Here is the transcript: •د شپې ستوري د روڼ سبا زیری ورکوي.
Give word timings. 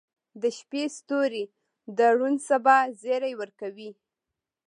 •د 0.41 0.43
شپې 0.57 0.83
ستوري 0.97 1.43
د 1.97 1.99
روڼ 2.17 2.33
سبا 2.49 2.77
زیری 3.01 3.33
ورکوي. 3.41 3.91